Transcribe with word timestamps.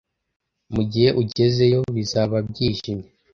Mugihe 0.73 1.09
ugezeyo, 1.21 1.79
bizaba 1.95 2.35
byijimye 2.49 3.09